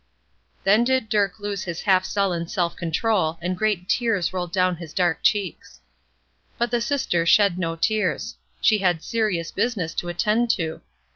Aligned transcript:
Then 0.63 0.83
did 0.83 1.09
Dirk 1.09 1.39
lose 1.39 1.65
his 1.65 1.81
half 1.81 2.05
sullen 2.05 2.47
self 2.47 2.75
control, 2.75 3.37
and 3.39 3.55
great 3.55 3.87
tears 3.87 4.33
rolled 4.33 4.51
down 4.51 4.77
his 4.77 4.93
dark 4.95 5.19
cheeks. 5.21 5.79
But 6.57 6.71
the 6.71 6.81
sister 6.81 7.23
shed 7.23 7.59
no 7.59 7.75
tears. 7.75 8.35
She 8.61 8.79
had 8.79 9.03
serious 9.03 9.51
business 9.51 9.93
to 9.93 10.09
attend 10.09 10.49
to. 10.57 10.81